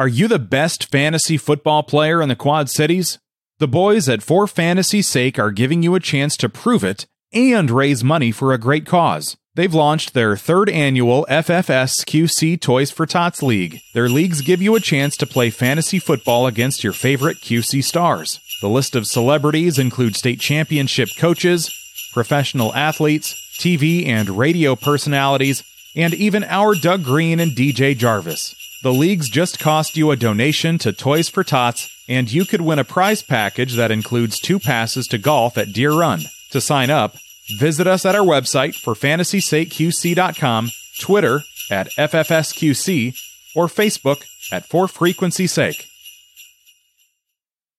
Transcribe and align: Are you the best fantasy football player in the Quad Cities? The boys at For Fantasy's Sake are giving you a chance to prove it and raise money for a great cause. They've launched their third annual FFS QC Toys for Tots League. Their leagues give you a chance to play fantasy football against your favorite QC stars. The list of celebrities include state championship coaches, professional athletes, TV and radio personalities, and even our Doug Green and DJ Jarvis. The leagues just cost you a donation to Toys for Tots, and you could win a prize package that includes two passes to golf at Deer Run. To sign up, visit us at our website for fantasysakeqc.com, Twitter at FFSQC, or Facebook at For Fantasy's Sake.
Are 0.00 0.08
you 0.08 0.28
the 0.28 0.38
best 0.38 0.90
fantasy 0.90 1.36
football 1.36 1.82
player 1.82 2.22
in 2.22 2.30
the 2.30 2.34
Quad 2.34 2.70
Cities? 2.70 3.18
The 3.58 3.68
boys 3.68 4.08
at 4.08 4.22
For 4.22 4.46
Fantasy's 4.46 5.06
Sake 5.06 5.38
are 5.38 5.50
giving 5.50 5.82
you 5.82 5.94
a 5.94 6.00
chance 6.00 6.38
to 6.38 6.48
prove 6.48 6.82
it 6.82 7.04
and 7.34 7.70
raise 7.70 8.02
money 8.02 8.32
for 8.32 8.54
a 8.54 8.58
great 8.58 8.86
cause. 8.86 9.36
They've 9.56 9.74
launched 9.74 10.14
their 10.14 10.38
third 10.38 10.70
annual 10.70 11.26
FFS 11.28 12.06
QC 12.06 12.58
Toys 12.58 12.90
for 12.90 13.04
Tots 13.04 13.42
League. 13.42 13.80
Their 13.92 14.08
leagues 14.08 14.40
give 14.40 14.62
you 14.62 14.74
a 14.74 14.80
chance 14.80 15.18
to 15.18 15.26
play 15.26 15.50
fantasy 15.50 15.98
football 15.98 16.46
against 16.46 16.82
your 16.82 16.94
favorite 16.94 17.36
QC 17.36 17.84
stars. 17.84 18.40
The 18.62 18.70
list 18.70 18.96
of 18.96 19.06
celebrities 19.06 19.78
include 19.78 20.16
state 20.16 20.40
championship 20.40 21.10
coaches, 21.18 21.70
professional 22.14 22.74
athletes, 22.74 23.34
TV 23.58 24.06
and 24.06 24.30
radio 24.30 24.76
personalities, 24.76 25.62
and 25.94 26.14
even 26.14 26.42
our 26.44 26.74
Doug 26.74 27.04
Green 27.04 27.38
and 27.38 27.52
DJ 27.52 27.94
Jarvis. 27.94 28.54
The 28.82 28.92
leagues 28.94 29.28
just 29.28 29.58
cost 29.58 29.98
you 29.98 30.10
a 30.10 30.16
donation 30.16 30.78
to 30.78 30.92
Toys 30.92 31.28
for 31.28 31.44
Tots, 31.44 31.90
and 32.08 32.32
you 32.32 32.46
could 32.46 32.62
win 32.62 32.78
a 32.78 32.84
prize 32.84 33.22
package 33.22 33.74
that 33.74 33.90
includes 33.90 34.38
two 34.38 34.58
passes 34.58 35.06
to 35.08 35.18
golf 35.18 35.58
at 35.58 35.74
Deer 35.74 35.92
Run. 35.92 36.22
To 36.52 36.62
sign 36.62 36.88
up, 36.88 37.14
visit 37.58 37.86
us 37.86 38.06
at 38.06 38.14
our 38.14 38.24
website 38.24 38.74
for 38.74 38.94
fantasysakeqc.com, 38.94 40.70
Twitter 40.98 41.42
at 41.70 41.90
FFSQC, 41.90 43.14
or 43.54 43.66
Facebook 43.66 44.24
at 44.50 44.64
For 44.64 44.88
Fantasy's 44.88 45.52
Sake. 45.52 45.89